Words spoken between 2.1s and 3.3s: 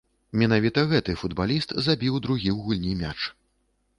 другі ў гульні мяч.